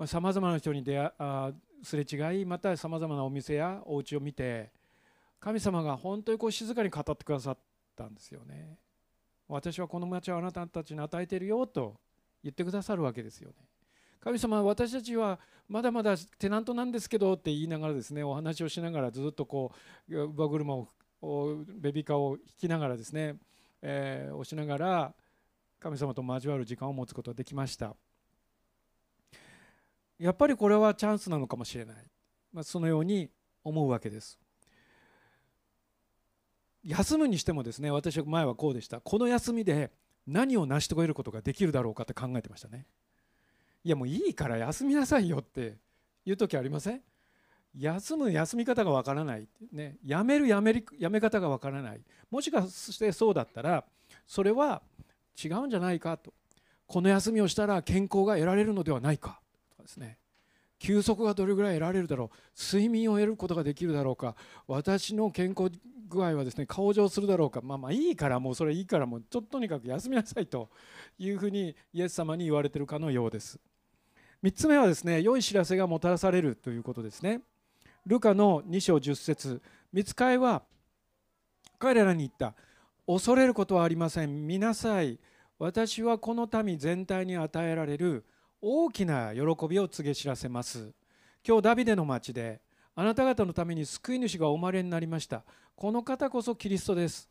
[0.06, 4.70] さまざ、まな人に出会あすれ違いまたさまざまなお店やお家を見て
[5.40, 7.58] 神様が本当にこう静かに語ってくださっ
[7.96, 8.78] たんですよね。
[9.48, 11.96] 私はこの町をあなたたちに与えているよと
[12.42, 13.56] 言ってくださるわけですよね。
[14.20, 19.72] 神様私たちはまだまだテナントなんですけどって言いながらですねお話をしながらずっとこ
[20.08, 20.88] う乳母車を
[21.76, 23.34] ベビーカーを引きながらですね、
[23.82, 25.14] えー、押しながら
[25.80, 27.96] 神様と交わる時間を持つことができました。
[30.22, 31.96] やっぱりこれはチャンスなのかもしれない、
[32.52, 33.28] まあ、そのように
[33.64, 34.38] 思うわけです。
[36.84, 39.00] 休むにしてもですね私は前はこうでした。
[39.00, 39.90] この休みで
[40.26, 42.86] 何を成し遂げることができるだろうかって考えてましたね。
[43.82, 45.76] いやもういいから休みなさいよって
[46.24, 47.00] いう時ありません？
[47.76, 52.00] 休む休み方がわからない、ね、やめるやめるやめ方がわからない。
[52.30, 53.84] もしかしてそうだったら
[54.26, 54.82] それは
[55.42, 56.32] 違うんじゃないかと。
[56.86, 59.40] この休みをしたら健康が得られるのではないか。
[59.82, 60.18] ですね。
[60.78, 62.36] 休息がどれぐらい得られるだろう。
[62.58, 64.34] 睡眠を得ることができるだろうか。
[64.66, 65.70] 私の健康
[66.08, 67.60] 具合はですね向上するだろうか。
[67.62, 70.70] まあまあいいからもうそれいいからもうちょっととにかく休みなさいと
[71.18, 73.60] いうふうにイエス様に言われているかのようです。
[74.42, 77.42] 3つ目はですね良い知らせがもたらされるということですね。
[78.04, 79.62] ルカの2章10節。
[79.92, 80.62] 見つかいは
[81.78, 82.54] 彼らに言った。
[83.06, 84.46] 恐れることはありません。
[84.46, 85.20] 見なさい。
[85.58, 88.24] 私はこの民全体に与えられる
[88.64, 90.92] 大きな喜びを告げ知らせます。
[91.44, 92.60] 今日ダビデの町で
[92.94, 95.42] あなた方のために救い主がお生まれになりました。
[95.74, 97.28] この方こそキリストです。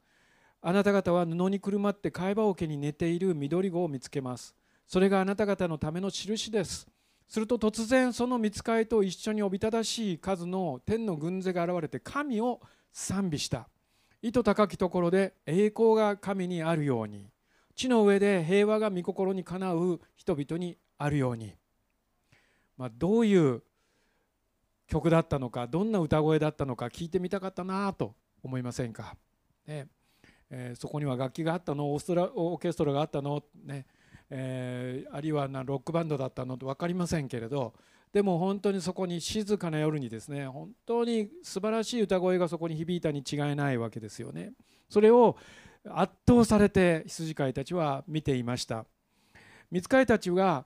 [0.62, 4.54] あなた方は布にくるまって貝羽桶に寝ている緑子を見つけます。
[4.86, 6.86] それがあなた方のための印です。
[7.30, 12.60] すると突然その見つかいと一緒におびただしい数の天の軍勢が現れて神を
[12.92, 13.70] 賛美した。
[14.22, 17.30] 意図高きところで栄光が神にあるように。
[17.74, 21.56] 地の上で平和が御心にかなう人々にあるように、
[22.78, 23.64] まあ、どういう
[24.88, 29.16] 曲だったのかどんな歌声だったのか聞いてみたかったなと思いませんか、
[29.66, 29.88] ね。
[30.50, 31.94] えー、そこには楽器があったの？
[31.94, 33.86] オーストラオーケストラがあったの、ね。
[34.30, 36.56] えー、あるいはなロックバンドだったの？
[36.56, 37.74] って分かりませんけれど。
[38.12, 44.52] でも本当にそこに静かな夜にですね本当に素晴らしい歌声がそこに響いたに違いないわけですよね。
[44.90, 45.38] それを
[45.90, 48.86] 圧倒されて羊飼いたちは見ていました。
[49.72, 50.66] 見ついたちが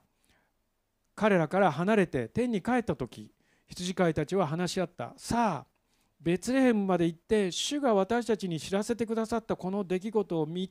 [1.15, 3.31] 彼らから離れて天に帰った時
[3.67, 5.13] 羊飼いたちは話し合った。
[5.17, 5.75] さあ
[6.21, 10.69] ベツレヘムまで行って主が私たちに知らせてくださったこの出来事を見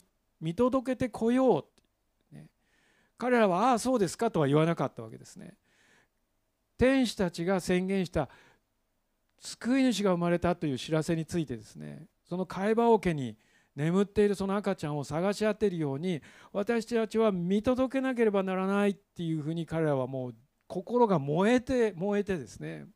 [0.54, 1.64] 届けてこよ
[2.32, 2.48] う、ね、
[3.16, 5.56] 彼らは「ああそうですか」とは言わなかったわけですね。
[6.76, 8.28] 天使たちが宣言した
[9.38, 13.36] 救い主が生まれたという知らせについてですねその会話桶に
[13.76, 20.34] 眠っているその赤ちゃんを探し当てるように私たちは見届けなければならないっていうふうに彼らはもう
[20.66, 22.86] 心が燃えて燃えてですね。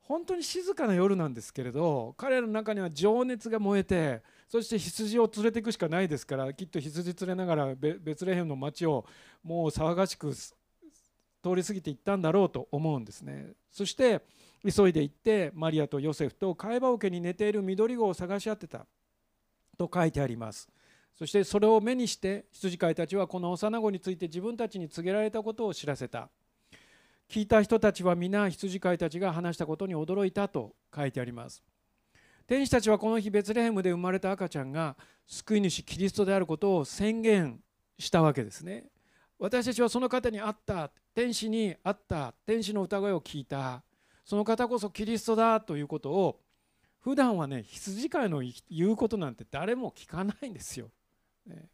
[0.00, 9.06] 本当に静かな夜なんですけれど彼らの中には情熱が燃えてそして羊を連れていくしかないですからきっと羊連れながらベツレヘムの町を
[9.42, 10.52] もう騒がしく通
[11.54, 13.52] り過ぎていったんだろうと思うんですね。
[13.70, 14.22] そして
[14.62, 18.86] 急いで行ってマリアとヨセフと貝羽桶に寝ている緑子を探し当てた。
[19.76, 20.68] と書いてあります。
[21.14, 26.28] そしてそれを目にして羊飼いたちはこの幼子について自分たちに告げられたことを知らせた。
[27.28, 31.62] 聞いた人たちは皆羊飼いたちが話したことに驚いたと書いてあります。
[32.46, 37.60] 天使たちはこの日ベツレヘムで生まれた赤ちゃんが救い主キリストであることを宣言
[37.98, 38.84] したわけですね。
[39.38, 40.90] 私たちはその方に会った。
[41.14, 42.34] 天使に会った。
[42.44, 43.82] 天使の歌声を聞いた。
[44.24, 46.40] その方こそキリストだということを
[47.04, 50.90] 普段はね羊飼いの言うことなんて誰も聞かないんですよ。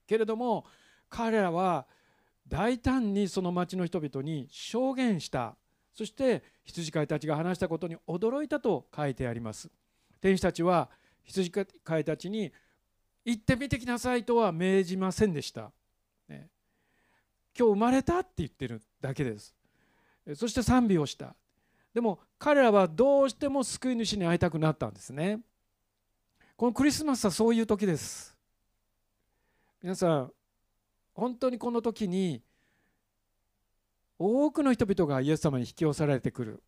[0.08, 0.66] けれども
[1.08, 1.86] 彼らは
[2.48, 5.56] 大胆にその町の人々に証言した。
[5.94, 9.70] そして羊飼いたちが話したことに驚いたと書いてあります。
[10.20, 10.90] 天使たちは
[11.22, 12.52] 羊飼いたちに
[13.24, 15.70] 行ってみてきなさいとは命じませんでした、
[16.28, 16.48] ね、
[17.56, 19.54] 今日生まれたって言ってるだけです。
[20.34, 21.36] そして賛美をした。
[21.94, 25.40] でも彼らはどうしても救い主に会いたくなったんですね
[26.56, 28.36] このクリスマスはそういう時です
[29.82, 30.32] 皆さん
[31.14, 32.42] 本当にこの時に
[34.18, 36.62] 多くの人々がイエス様に引き寄せられてくる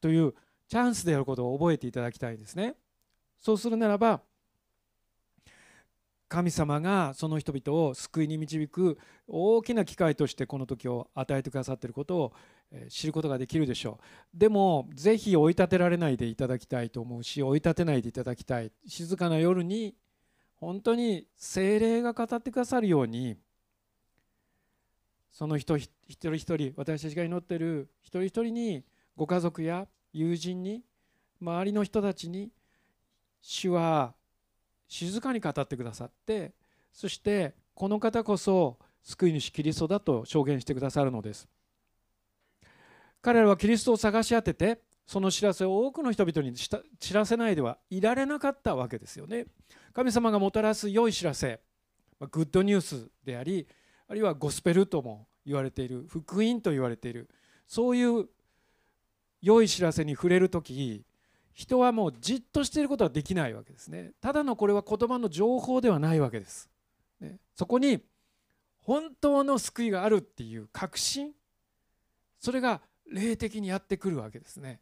[0.00, 0.34] という
[0.68, 2.74] チャンスであることを覚えていただきたいですね。
[3.38, 4.22] そうするならば
[6.28, 12.32] 神様がその人々を救いに導く大きな機会としてこの時を与えてくださっていることを
[12.88, 14.00] 知ることができるでしょ
[14.34, 14.38] う。
[14.38, 18.72] でもぜひ追い立てられないでいただきたいと思うし追い立てないでいただきたい。
[18.86, 19.94] 静かな夜に
[20.56, 23.36] 本当に精霊が語ってくださるように
[25.30, 28.84] その人一人一人私たちが祈ってる一人一人に
[29.16, 30.82] ご家族や友人に
[31.40, 32.50] 周りの人たちに
[33.42, 34.14] 主は
[34.88, 36.52] 静かに語ってくださって
[36.92, 41.48] そしてこの方こそ救い主キリストだと証言してくださるのです。
[43.24, 49.46] 彼らはキリストを探し当ててその知らせを多くの人々に知らせないではいられなかったわけですよね。
[49.94, 51.60] 神様がもたらす良い知らせ
[52.20, 53.66] まグッドニュースであり
[54.08, 57.30] あるいはゴスペルとも言われている福音と言われている
[57.66, 58.28] そういう
[59.40, 61.02] 良い知らせに触れる時
[61.54, 64.12] 人はもうじっとしていることはできないわけですね。
[64.20, 66.68] ただのこれは言葉の情報ではないわけです、
[67.20, 68.02] ね、そこに
[68.82, 71.32] 本当の救いがあるっていう確信
[72.38, 74.80] それが霊的にやってくるわけですね。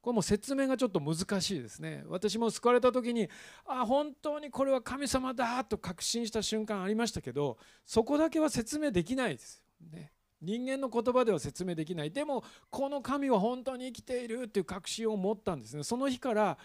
[0.00, 2.04] これも説明がちょっと難しいですね。
[2.08, 3.28] 私も救われた時に
[3.66, 7.56] あ本当にこれは神様だと確信した瞬間ありましたけど
[7.86, 10.12] そこだけは説明できないですよね。
[10.42, 12.10] 人間の言葉では説明できない。
[12.10, 15.82] でもこの神は本当に生きているっていう確信を持ったんですね。
[15.82, 16.58] その日から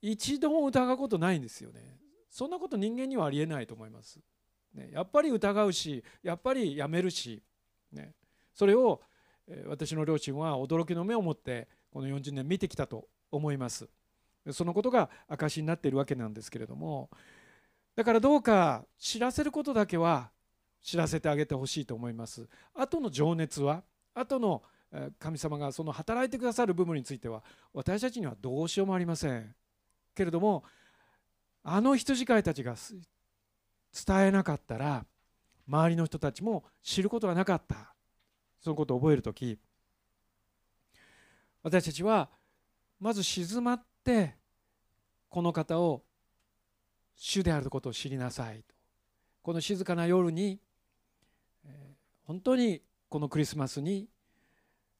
[0.00, 1.98] 一度も疑うことないんですよね。
[2.32, 4.18] そんなこと人間にはありえないと思います、
[4.74, 7.42] ね、やっぱり疑うしやっぱりやめるし、
[7.92, 8.14] ね、
[8.54, 9.02] それを
[9.66, 13.88] 私の両親は驚きの目を持ってこの40年見てきたと思います。
[14.50, 17.10] そのことが証になっているわけなんですけれども
[17.94, 20.30] だからどうか知らせることだけは
[20.82, 22.48] 知らせてあげてほしいと思います。
[22.74, 23.84] 後の情熱は
[24.14, 24.62] 後の
[25.18, 29.54] 神様がその働いてくださる部分については私たちにはどうしようもありません。
[30.14, 30.64] けれども
[31.62, 35.06] あの羊飼いたちが伝えなかったら
[35.68, 37.91] 周りの人たちも知ることがなかった。
[38.62, 39.58] そのことを覚える時
[41.62, 42.30] 私たちは
[43.00, 44.36] まず静まって
[45.28, 46.02] この方を
[47.16, 48.74] 主であることを知りなさいと。
[49.42, 50.60] この静かな夜に
[52.24, 54.08] 本当にこのクリスマスに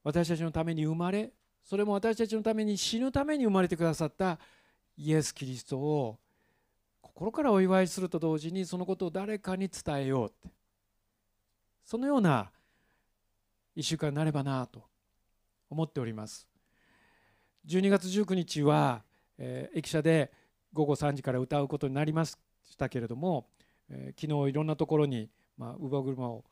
[0.03, 1.33] 私たちのために生まれ
[1.63, 4.39] それも私たちのために死ぬために生まれてくださった
[4.97, 6.19] イエス・キリストを
[7.01, 10.53] 心からお祝いすると同時にそのことを誰かに伝えようって。
[11.85, 12.51] そのような
[13.77, 14.85] 1週間になればなと
[15.71, 16.47] 思っております。
[17.67, 19.03] 12月19日は、
[19.39, 20.33] えー、駅舎で
[20.73, 22.37] 午後3時から歌うことになりまし
[22.77, 23.47] たけれども、
[23.89, 26.45] えー、昨日いろんなところに、まあ、乳母車を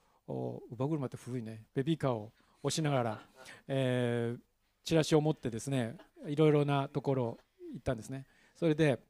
[0.70, 1.64] 乳母車って古いね。
[1.74, 3.20] ベビーカーを押しながら、
[3.66, 4.40] えー、
[4.84, 5.96] チラシを持ってですね
[6.26, 7.38] いろいろなところ
[7.72, 8.26] 行ったんですね。
[8.56, 9.00] それで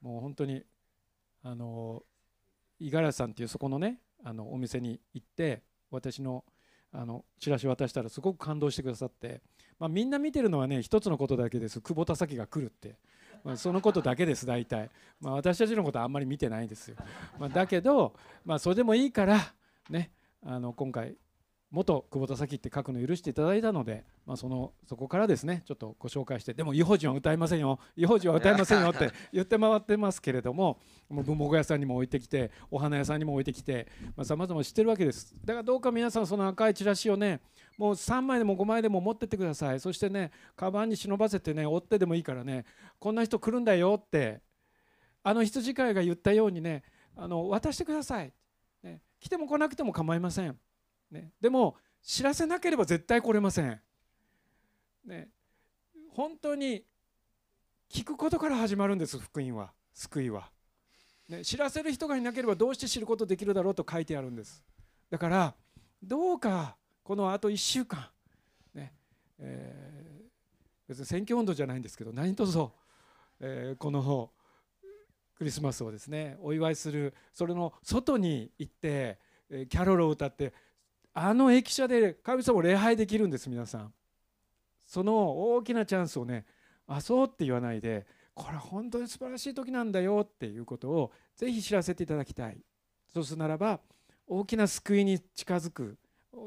[0.00, 0.62] もう本当に
[1.42, 2.02] あの
[2.78, 6.44] 五十嵐さんっていうそこのねあのお店に行って私の
[6.92, 9.40] あのチラシ渡したらすごく感動してくださって、
[9.78, 11.80] まあ、みんな見てるのはね一つのことだけです。
[11.80, 12.96] 久保田早紀が来るって、
[13.44, 14.90] まあ、そのことだけです大体、
[15.20, 16.96] まあ、私たちのことはあんまり見てないですよ、
[17.38, 18.14] まあ、だけど、
[18.44, 19.54] まあ、それでもいいから
[19.90, 20.10] ね
[20.44, 21.16] あの今回
[21.72, 27.80] 元久保田早紀って書くの許していただいたので、まあ、そのそこからですねちょっとご紹介してでも「異邦人は歌いませんよ。
[27.96, 33.88] 異邦人は歌いませんよ」って 言って回ってますけれどももう文房具屋さんにも置いてきてお花屋さんにも置いてきて
[34.22, 35.34] さまざ、ま知ってるわけです。
[35.44, 37.40] だからどうか皆さんその赤いチラシをね
[37.78, 39.80] もう3枚でも5枚でも持ってってください。
[39.80, 42.66] そしてねカバンに忍ばせてね追ってでもいいからね
[42.98, 44.42] こんな人来るんだよって
[45.22, 46.82] あの羊飼いが言ったようにね
[47.16, 48.32] あの渡してください、
[48.82, 50.58] ね、来ても来なくても構いません
[51.12, 53.80] ね、でも知らせなければ絶対来れません、
[55.04, 55.28] ね、
[56.10, 56.84] 本当に
[57.90, 59.72] 聞くことから始まるんです福音は。
[59.94, 60.50] 救いは、
[61.28, 64.64] ね、知らせる人がいなければどうして知ることできるだろうと書いてあるんです。
[65.10, 65.54] だから
[66.02, 68.08] どうかこのあと1週間。
[68.74, 68.94] ね。
[69.38, 72.68] えー、別に選挙運動じゃないんですけど何卒、
[73.40, 74.30] えー、この
[75.36, 77.14] クリスマスをですねお祝いする。
[77.34, 79.18] それの外に行って
[79.50, 80.54] キャロルを歌って
[81.14, 83.92] あの駅舎で神様を礼拝できるんです皆さん。
[84.86, 86.44] その大きなチャンスをね
[86.86, 92.58] あそうって言わないでこれ本当に素晴らしい時なんだよっていうことをぜひ知らせていただきたい。
[93.12, 93.80] そうするならば
[94.26, 95.98] 大きな救いに近づく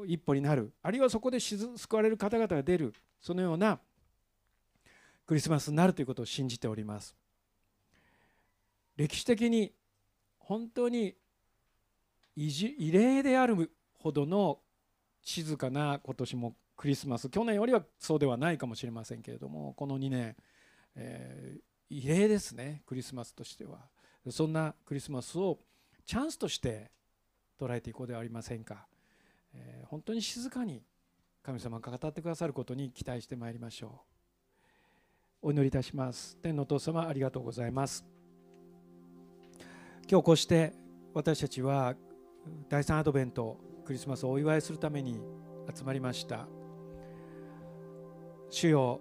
[0.06, 0.72] 一歩になる。
[0.82, 2.94] あるいはそこで救われる方々が出る。
[3.20, 3.80] そのような
[5.26, 7.16] クリスマスになるということを信じております。
[8.96, 9.72] 歴史的に
[10.38, 11.14] 本当に
[12.34, 13.70] 異例である
[14.06, 14.60] ほどの
[15.22, 20.36] 静かな今年もクリスマス去年よりはそうではないかもしれませんけれどもこの2年、
[20.94, 23.88] えー、異例ですねクリスマスとしては。
[24.30, 25.60] そんなクリスマスを
[26.04, 26.90] チャンスとして
[27.60, 28.88] 捉えていこうではありませんか、
[29.54, 30.82] えー、本当に静かに
[31.44, 34.02] 神様が語ってくださることに期待してまいりましょ
[35.42, 35.48] う。
[35.48, 36.36] お祈りいたします。
[36.38, 38.04] 天のお父様ありがとうございます。
[40.10, 40.72] 今日こうして
[41.14, 41.94] 私たちは
[42.68, 45.20] 第3アドベントクリスマスをお祝いするために
[45.72, 46.48] 集まりました。
[48.50, 49.00] 主よ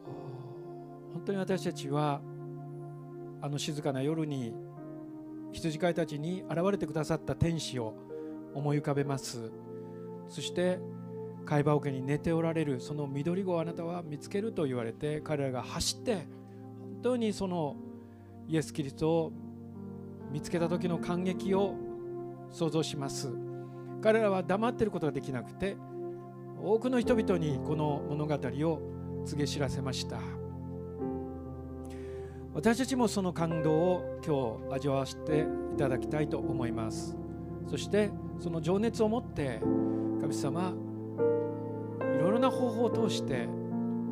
[1.13, 2.21] 本当に私たちは
[3.41, 4.53] あの静かな夜に
[5.51, 7.95] 羊飼いたちに現れてくださった天使を
[8.53, 9.51] 思い浮かべます。
[10.29, 10.79] そして
[11.45, 17.75] 貝羽桶に寝ておられるその緑子をあなたは見つけると言われて彼らが走って本当にその
[18.47, 19.31] イエス・キリストを
[20.31, 21.75] 見つけた時の感激を
[22.51, 23.54] 想像します。
[24.01, 25.77] 彼らは黙っていることができなくて
[26.61, 28.81] 多くの人々にこの物語を
[29.25, 30.19] 告げ知らせました。
[32.53, 37.15] 私たちもその感動を今日味わわせていただきたいと思います。
[37.67, 39.59] そしてその情熱を持って
[40.21, 40.73] 神様
[41.99, 43.49] いろいろな方法を通して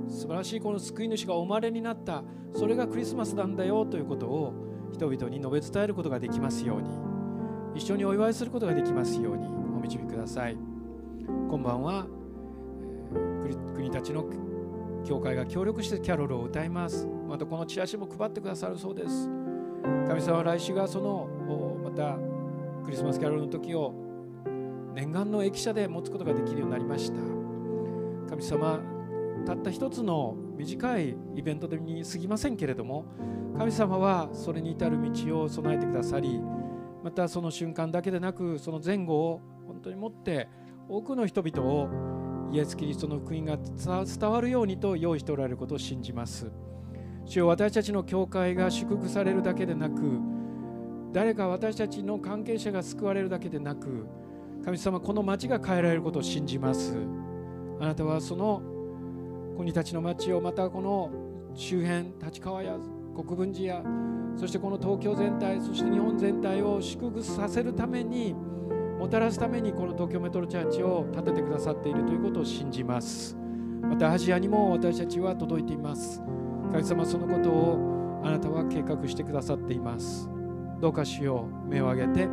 [0.10, 2.24] 素晴らしいこの救い主がお生まれになった。
[2.54, 4.54] それがクリスマスなんだよということを
[4.92, 6.90] 人々に述べ伝えることができますように。
[7.76, 9.63] 一緒にお祝いすることができますように。
[10.24, 10.58] ださい。
[11.50, 12.08] 今晩は、
[13.46, 14.26] えー、国たちの
[15.06, 17.08] 教会が協力してキャロルを歌います。
[17.28, 19.30] またこのチラシも配ってくださるそうです。
[20.08, 21.30] 神様は来週がその
[21.84, 22.18] また
[22.84, 23.94] クリスマスキャロルの時を
[24.94, 27.20] 念願の駅舎で持つことができるようになりました。
[28.30, 28.80] 神様
[29.46, 33.06] たった一つの短いイベントに過ぎませんけれども
[33.58, 36.40] 神様はそれに至る道を備えてくださり
[37.04, 39.42] またその瞬間だけでなくその前後を
[39.84, 40.50] 当にもって
[40.90, 46.52] 多くの人々をイエス・キリストの福音が伝わるようにと用意しておられることを信じます。
[47.26, 50.20] 主よ私たちの教会が祝福されるだけでなく
[51.14, 54.06] 誰か私たちの関係者が救われるだけでなく
[54.66, 56.98] 神様この町が変えられることを信じます
[57.80, 58.62] あなたはその
[59.58, 61.12] 国たちの町をまたこの
[61.54, 62.78] 周辺立川や
[63.16, 63.84] 国分寺や
[64.36, 68.36] そしてこの東京全体そして日本全体を祝福させるために
[69.04, 73.36] もたらすためにこの東京メトロチャーチを建ててくださっているということを信じます。
[73.82, 76.22] またアジアにも私たちは届いています。
[76.72, 80.30] 神様そのことをあなたは計画してくださっています。
[80.80, 82.30] どうか主よう目を上げて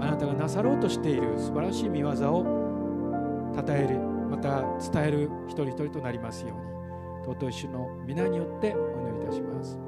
[0.00, 3.98] あなたがなさろうとしている素晴らしい見業を称える
[4.30, 7.34] また伝える一人一人となりますように。
[7.34, 9.83] 尊い主の皆によってお祈りいたします。